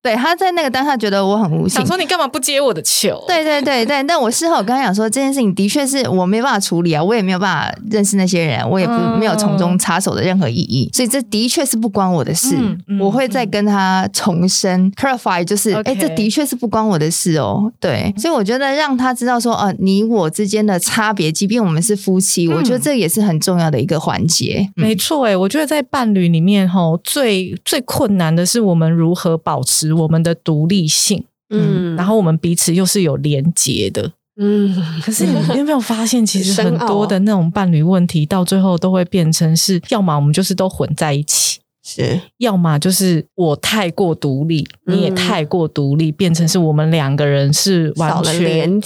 [0.00, 3.22] 对，他在那个当下觉得我很无情，想说你干嘛不接我的球？
[3.26, 12.54] 对对对对，但我事后我跟他讲说，这件事情的确是我没办法处理啊，我也没有办法认识那些人，我也不没有从中插手的任何意义，所以这的确是不关我的事。
[12.56, 17.70] 嗯嗯、我会再跟他重申 clarify，就是哎这的确是不关我的事哦。
[17.80, 24.57] 对，所以我觉得让他知道说，呃，你我之间的差别，即便我们是夫妻，嗯、我觉得这也是很重要的一个环节。
[24.62, 29.92] 嗯、没错，哎，我觉得在伴侣里面，哈，最最困难的是我们如何保持。
[29.92, 34.74] 我们的独立性，嗯，然后我们彼此又是有连结的，嗯。
[35.02, 41.60] 可是你有没有发现，其实很多的那种伴侣问题，到最后都会变成是，要么我们就是都混在一起。
[41.88, 48.80] 是，要么就是我太过独立，嗯、你也太过独立，变成是我们两个人是完全连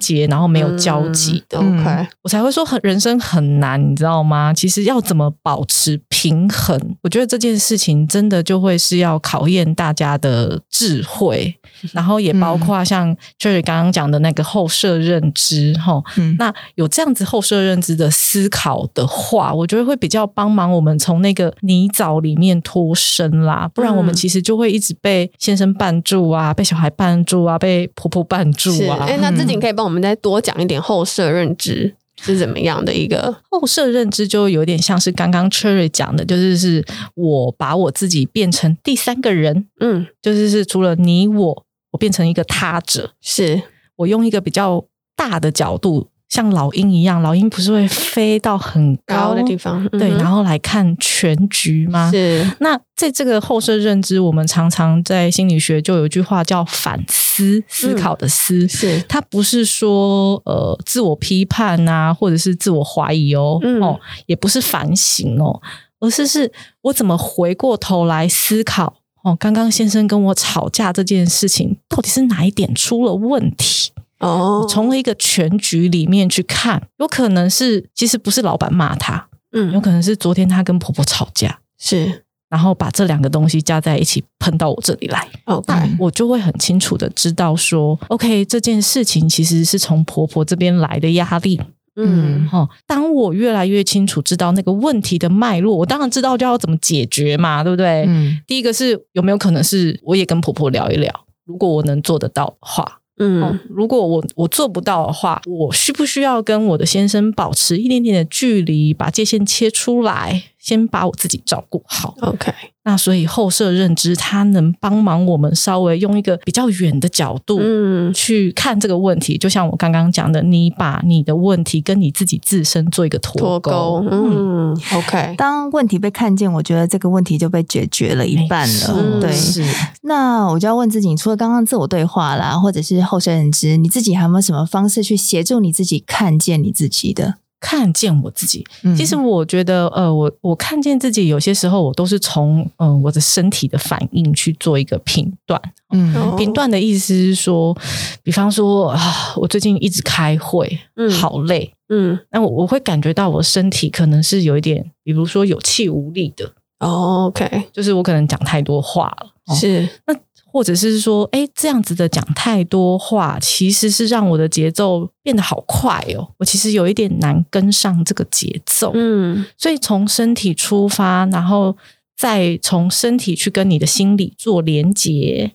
[0.00, 1.58] 结，然后没有交集的。
[1.60, 4.52] 嗯、OK，我才会说很人生很难，你知道吗？
[4.52, 11.54] 其实要怎么保持平衡，我觉得这件事情真的就会是要考验大家的智慧，
[11.94, 29.04] 然后也包括像 Cherry 刚刚讲的那个后设认知，哈、嗯，那有这样子后设认知的思考的话，我觉得会比较帮忙我们从那个泥沼里面脱身啦，不然我们其实就会一直被先生绊住啊，被小孩绊住啊，被婆婆绊住啊。
[29.06, 33.36] 哎，那自己可以帮我们再多讲一点后设认知是怎么样的一个？
[33.50, 43.62] 后设认知，就有点像是刚刚 Cherry 讲的，就是是我把我自己变成第三个人，嗯，就是是除了你我，我变成一个他者，是。
[44.00, 44.82] 我用一个比较
[45.14, 46.08] 大的角度。
[46.30, 52.08] 像老鹰一样，老鹰不是会飞到很高，高的地方，对，然后来看全局吗？
[52.12, 52.48] 是。
[52.60, 59.00] 那在这个后设认知，我们常常在心理学就有一句话叫反思，思考的思，嗯、是。
[59.08, 65.60] 它不是说呃自我批判啊，或者是自我怀疑哦，嗯、哦，也不是反省哦，
[65.98, 73.90] 而是是我怎么回过头来思考哦，刚刚先生跟我吵架这件事情，到底是哪一点出了问题？
[74.20, 91.58] 哦，从一个全局里面去看，有可能是其实不是老板骂他，嗯，有可能是昨天他跟婆婆吵架，是，然后把这两个东西加在一起喷到我这里来，OK，我就会很清楚的知道说，OK，这件事情其实是从婆婆这边来的压力，
[91.96, 98.04] 嗯，哈，当我越来越清楚知道那个问题的脉络，我当然知道就要怎么解决嘛，对不对？
[98.06, 101.10] 嗯，第一个是有没有可能是我也跟婆婆聊一聊，
[101.46, 102.98] 如果我能做得到的话。
[103.22, 110.42] 嗯、如果我我做不到的话，我需不需要跟我的先生保持一点点的距离，把界限切出来？
[110.60, 112.52] 先把我自己照顾好，OK。
[112.82, 119.36] 那所以后设认知它能帮忙我们稍微用一个比较远的角度，嗯，去看这个问题。
[119.36, 125.34] 嗯、就像我刚刚讲的，你把你的问题跟你自己自身做一个脱钩，嗯，OK。
[125.36, 128.96] 当问题被看见，我觉得这个问题就被解决了一半了。
[128.96, 129.62] 嗯、对，是。
[130.02, 137.36] 那我就要问自己，除了刚刚自我对话啦，或者是后设认知，你自己还有没有什么方式去协助你自己看见你自己的？
[137.60, 145.60] 看见我自己，其实我觉得，呃，我我看见自己，有些时候我都是从嗯、呃、我的身体的反应去做一个评断。
[145.92, 147.76] 嗯，评断的意思是说，
[148.22, 156.50] 比方说啊，我最近一直开会，嗯，好累，嗯，那我我会感觉到我身体可能是有一点，比如说有气无力的。
[156.78, 159.26] 哦，OK，就是我可能讲太多话了。
[159.46, 160.14] 哦、是，那
[160.52, 166.28] 或者是说，哎，这样子的讲太多话，其实是让我的节奏变得好快哦。
[166.38, 168.92] 我其实有一点难跟上这个节奏。
[168.94, 171.76] 嗯，所以从身体出发，然后
[172.16, 175.52] 再从身体去跟你的心理做连接。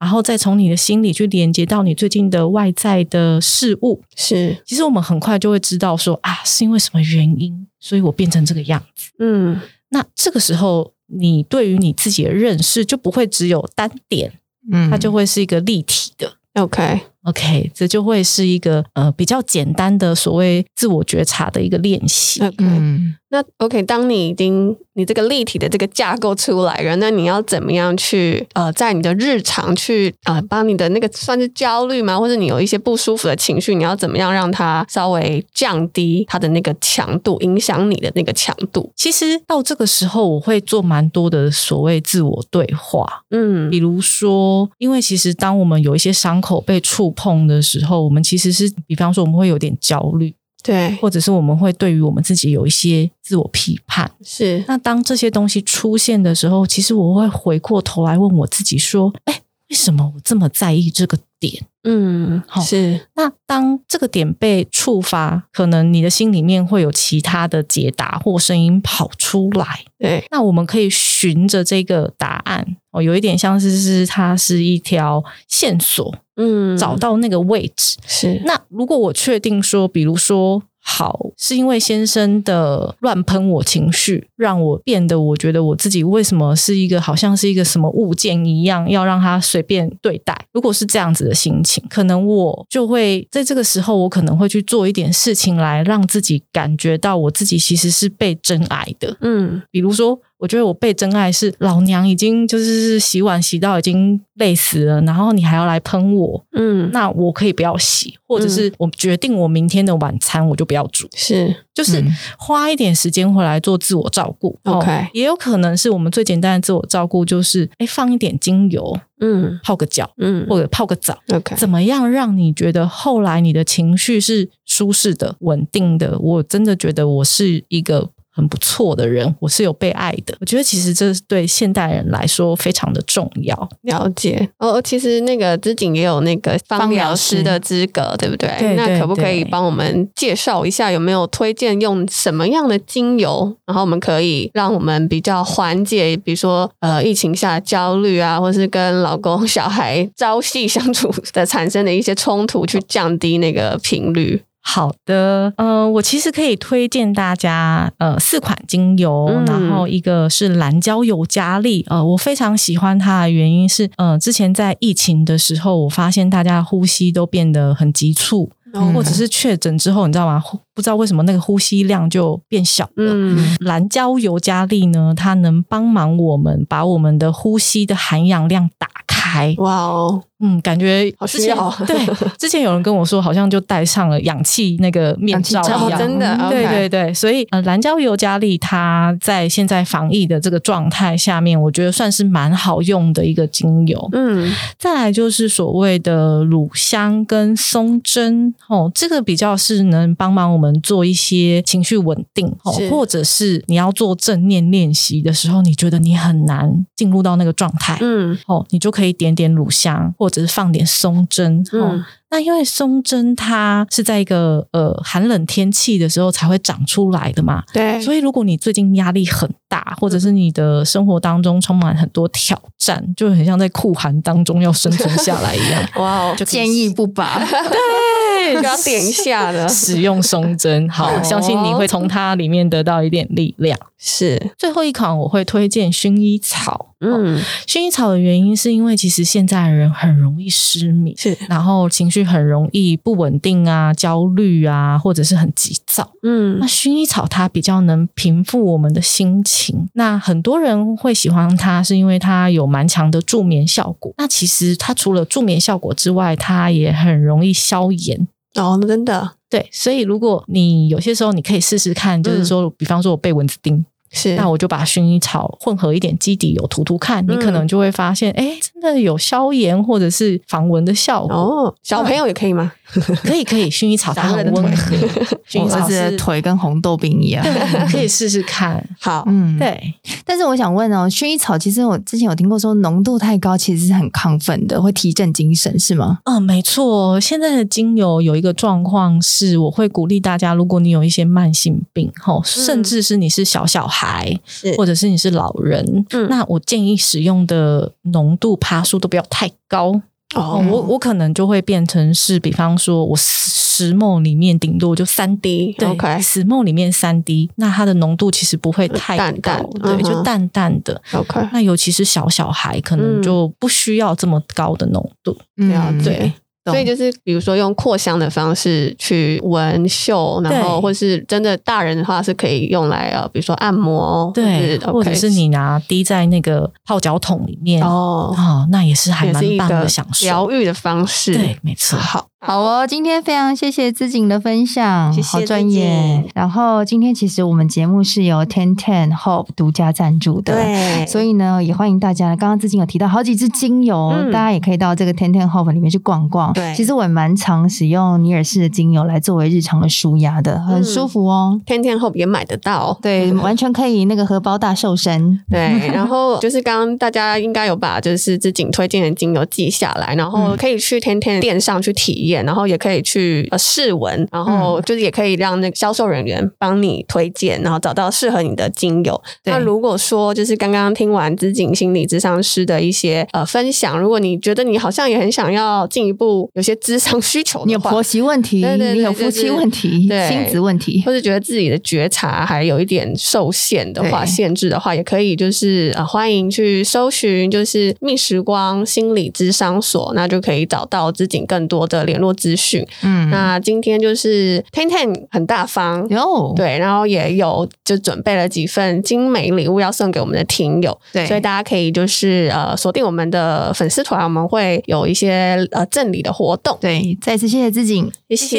[0.00, 9.10] 然后再从你的心理去连接到你最近的外在的事物，是，其实我们很快就会知道说啊，是因为什么原因，所以我变成这个样子。
[9.18, 14.32] 嗯，那这个时候你对于你自己的认识就不会只有单点，
[14.70, 16.36] 嗯，它就会是一个立体的。
[16.54, 22.40] OK OK，这就会是一个呃比较简单的所谓自我觉察的一个练习。
[22.40, 32.18] OK，嗯，那 OK，当你已经你这个立体的这个架构出来了，那你要怎么样去呃在你的日常去呃帮你的那个算是焦虑吗？
[32.18, 38.90] 或者你有一些不舒服的情绪，你要怎么样让它稍微降低它的那个强度，影响你的那个强度？
[38.96, 43.24] 其实到这个时候，我会做蛮多的所谓自我对话。
[43.30, 54.64] 嗯，比如说，因为其实当我们有一些伤口被触碰的时候，我们其实是，比方说，我们会有点焦虑，对，或者是我们会对于我们自己有一些自我批判，是。
[54.66, 63.08] 那当这些东西出现的时候，其实我会回过头来问我自己说：“哎，为什么我这么在意这个点？”嗯，好，是。
[63.14, 69.84] 那当这个点被触发，可能你的心里面会有其他的解答或声音跑出来。
[69.98, 77.96] 对，那我们可以循着这个答案哦，有一点像是是它是一条线索，嗯，找到那个位置。
[78.06, 78.42] 是。
[78.44, 80.62] 那如果我确定说，比如说。
[80.90, 90.34] 好，是因为先生的乱喷我情绪，让我变得我觉得我自己为什么是一个好像是一个什么物件一样，要让他随便对待。
[90.50, 99.14] 如果是这样子的心情，可能我就会在这个时候，我可能会去做一点事情来让自己感觉到我自己其实是被真爱的。
[99.20, 100.18] 嗯，比如说。
[100.38, 112.04] 我觉得我被真爱是老娘已经就是洗碗洗到已经累死了，然后你还要来喷我，嗯，那我可以不要洗，或者是我决定我明天的晚餐我就不要煮，是，就是
[112.38, 114.56] 花一点时间回来做自我照顾。
[114.62, 126.16] OK，哦，也有可能是我们最简单的自我照顾就是，哎，放一点精油，嗯，泡个脚，嗯，或者泡个澡，OK，怎么样让你觉得后来你的情绪是舒适的、稳定的？
[126.20, 128.10] 我真的觉得我是一个。
[128.38, 130.32] 很不错的人，我是有被爱的。
[130.40, 133.68] 我觉得其实这是对现代人来说非常的重要。
[133.82, 138.48] 了解哦，其实那个姿瑾也有那个芳疗师的资格，对不对？
[138.60, 138.94] 对，对，对。
[138.94, 143.52] 那可不可以帮我们介绍一下，有没有推荐用什么样的精油？
[143.66, 154.40] 然后我们可以让我们比较缓解，比如说呃疫情下焦虑啊，或是跟老公小孩朝夕相处的产生的一些冲突，去降低那个频率。
[154.60, 170.42] 好的，呃，我其实可以推荐大家，呃，四款精油，嗯、然后一个是蓝椒尤加利，呃，我非常喜欢它的原因是，呃，之前在疫情的时候，我发现大家呼吸都变得很急促，然后、或者是确诊之后，你知道吗？
[170.78, 173.12] 不知道为什么那个呼吸量就变小了。
[173.12, 179.56] 嗯、蓝椒尤加利呢，它能帮忙我们把我们的呼吸的含氧量打开。
[179.58, 180.22] 哇哦！
[180.40, 181.68] 嗯，感觉好需要。
[181.84, 181.96] 对，
[182.38, 186.46] 之前有人跟我说，好像就戴上了氧气那个面罩一样，真的。
[186.48, 194.08] 对对对，所以呃，蓝椒尤加利它在现在防疫的这个状态下面，我觉得算是蛮好用的一个精油。
[194.12, 194.48] 嗯，
[194.78, 233.78] 再来就是所谓的乳香跟松针哦，这个比较是能帮忙我们做一些情绪稳定哦，或者是你要做正念练习的时候，你觉得你很难进入到那个状态，嗯，哦，你就可以点点乳香或或者是放点松针，嗯，那因为松针它是在一个呃寒冷天气的时候才会长出来的嘛，对，所以如果你最近压力很大，或者是你的生活当中充满很多挑战，就很像在酷寒当中要生存下来一样， 哇，就建议不拔，对， 就要点一下的， 使用松针，好，相信你会从它里面得到一点力量。
[233.96, 234.52] 是。
[234.56, 236.94] 最后一款，我会推荐薰衣草。
[237.00, 246.10] 嗯，薰衣草的原因是因为其实现在的人很容易失眠，是，然后情绪很容易不稳定啊、焦虑啊，或者是很急躁。
[246.22, 249.88] 嗯，那薰衣草它比较能平复我们的心情。
[249.94, 254.12] 那很多人会喜欢它，是因为它有蛮强的助眠效果。
[254.18, 258.26] 那其实它除了助眠效果之外，它也很容易消炎。
[258.56, 259.34] 哦，真的。
[259.50, 271.36] 对，所以如果你有些时候你可以试试看，就是说，嗯、比方说我被蚊子叮，是，那我就把薰衣草混合一点基底油涂涂看，你可能就会发现，哎、嗯，真的有消炎或者是防蚊的效果。
[271.36, 272.72] 哦，小朋友也可以吗？
[273.22, 274.96] 可以，可以，薰衣草它很温和，
[275.46, 277.44] 薰衣草是腿跟红豆饼一样，
[277.92, 278.82] 可以试试看。
[279.00, 279.94] 好，嗯，对。
[280.24, 286.18] 但是我想问哦，薰衣草其实我之前有听过说浓度太高，其实是很亢奋的，会提振精神，是吗？
[286.24, 287.20] 嗯，没错。
[287.20, 300.02] 现在的精油有一个状况是，我会鼓励大家，如果你有一些慢性病，吼，甚至是你是小小孩，是或者是你是老人，嗯，那我建议使用的浓度趴数都不要太高。
[300.34, 305.88] 哦，我我可能就会变成是，比方说我石梦里面顶多就三滴，对，
[306.20, 311.00] 十 ml 里面三滴，那它的浓度其实不会太高，淡淡对，就淡淡的。
[311.12, 315.36] OK，那尤其是小小孩，可能就不需要这么高的浓度。
[315.56, 316.32] 嗯，对。
[316.72, 332.28] 所以就是，比如说用扩香的方式去闻嗅，然后或是真的大人的话是可以用来呃，比如说按摩，对，或者是你拿滴在那个泡脚桶里面哦，哦，那也是还蛮棒的享受，疗愈的方式，对，没错，好。
[332.40, 336.24] 好哦，今天非常谢谢资景的分享，谢谢好专业。
[336.34, 342.36] 然后今天其实我们节目是由 Ten Ten Hope 独家赞助的，对，所以呢也欢迎大家。
[342.36, 346.52] 刚刚资景有提到好几支精油，嗯、大家也可以到这个 Ten Ten Hope 里面去逛逛。
[346.52, 351.60] 对，其实我也蛮常使用尼尔氏的精油来作为日常的舒压的，很舒服哦。
[351.60, 355.40] 嗯、Ten Ten Hope 也买得到，对， 完全可以那个荷包大瘦身。
[355.50, 362.98] 对，然后就是刚刚大家应该有把就是资景推荐的精油记下来，然后可以去 Ten Ten 店上去体验，然后也可以。
[363.08, 369.22] 去呃试闻，然后就是也可以让那个销售人员帮你推荐，然后找到适合你的精油。
[369.44, 392.86] 那如果说就是刚刚听完资景心理咨商师的一些呃分享，如果你觉得你好像也很想要进一步有些咨商需求的话，你有婆媳问题，对对对，你有夫妻问题，对亲子问题，或者觉得自己的觉察还有一点受限的话，限制的话，也可以就是呃欢迎去搜寻就是觅时光心理咨商所，那就可以找到资景更多的联络资讯。
[393.02, 406.76] 嗯，那今天就是 Ten Ten 很大方哟，对，然后也有就准备了几份精美礼物要送给我们的听友，对，所以大家可以就是呃锁定我们的粉丝团，我们会有一些呃赠礼的活动。
[406.80, 408.58] 对，再次谢谢志景，谢谢。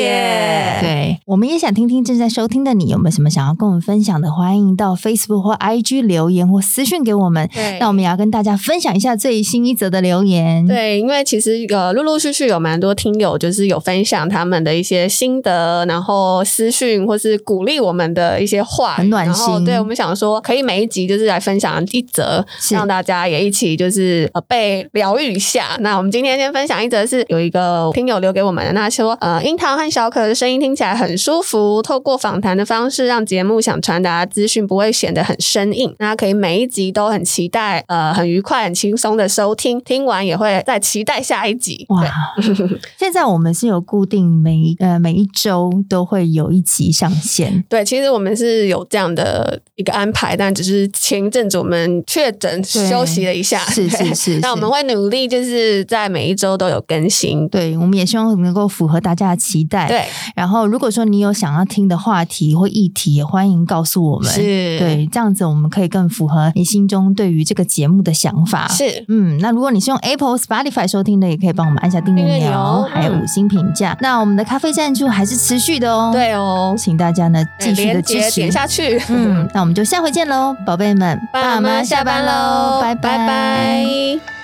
[0.82, 7.48] 对，我们也想听听正在收听的你有没有什么想要跟我们分享的，欢迎到 Facebook 或 IG 留言或私讯给我们。
[7.54, 10.68] 对，那我们也要跟大家分享一下最新一则的留言。
[10.68, 14.20] 对，因为其实呃陆陆续续有蛮多听友就是有分享。
[14.30, 19.66] 他们的一些心得，然后私讯或是鼓励我们的一些话，很暖心。
[19.66, 25.78] 对，我们想说，可以每一集就是来分享一则，是让大家也一起就是呃被疗愈一下。
[25.80, 35.96] 那我们今天先分享一则，是有一个听友留给我们的，那说呃樱桃和小可的声音听起来很舒服，透过访谈的方式让节目想传达资讯不会显得很生硬。
[36.00, 41.86] 那可以每一集都很期待，呃，很愉快、很轻松的收听，听完也会再期待下一集。
[41.90, 42.06] 哇，
[43.00, 44.20] 现在我们是有固定。
[44.20, 60.04] 每一呃每一周都会有一集上线， 对，其实我们是有这样的一个安排，但只是前一阵子我们确诊休息了一下，是是是，那我们会努力，就是在每一周都有更新，对，我们也希望能够符合大家的期待，对。
[60.36, 64.42] 然后如果说你有想要听的话题或议题，也欢迎告诉我们，是。
[64.80, 73.96] 对，这样子我们可以更符合你心中对于这个节目的想法，是，嗯，那如果你是用 Apple Spotify 收听的，也可以帮我们按下订阅钮，还有五星评价。
[74.02, 79.02] 那我们的咖啡赞助还是持续的哦，对哦，请大家呢继续的支持，点下去。
[79.10, 83.18] 嗯，那我们就下回见喽，宝贝们，爸妈下班喽，拜拜。
[83.18, 84.39] 拜拜。